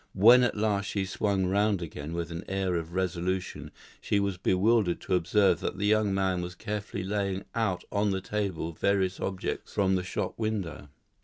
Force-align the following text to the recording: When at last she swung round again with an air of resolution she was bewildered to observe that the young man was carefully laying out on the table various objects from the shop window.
When 0.15 0.41
at 0.41 0.57
last 0.57 0.87
she 0.89 1.05
swung 1.05 1.45
round 1.45 1.79
again 1.79 2.13
with 2.13 2.31
an 2.31 2.43
air 2.47 2.73
of 2.73 2.93
resolution 2.93 3.69
she 4.01 4.19
was 4.19 4.35
bewildered 4.39 4.99
to 5.01 5.13
observe 5.13 5.59
that 5.59 5.77
the 5.77 5.85
young 5.85 6.11
man 6.11 6.41
was 6.41 6.55
carefully 6.55 7.03
laying 7.03 7.45
out 7.53 7.83
on 7.91 8.09
the 8.09 8.19
table 8.19 8.71
various 8.71 9.19
objects 9.19 9.73
from 9.73 9.93
the 9.93 10.03
shop 10.03 10.39
window. 10.39 10.89